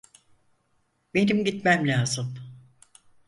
Benim 1.13 1.45
gitmem 1.45 1.87
lazım. 1.87 2.35